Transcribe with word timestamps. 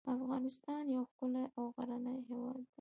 افغانستان 0.15 0.83
یو 0.95 1.03
ښکلی 1.11 1.43
او 1.57 1.63
غرنی 1.75 2.17
هیواد 2.27 2.55
دی. 2.63 2.63